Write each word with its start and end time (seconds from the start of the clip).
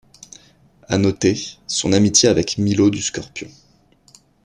À 0.87 0.97
noter, 0.97 1.37
son 1.67 1.93
amitié 1.93 2.27
avec 2.27 2.57
Milo 2.57 2.89
du 2.89 3.03
Scorpion. 3.03 3.51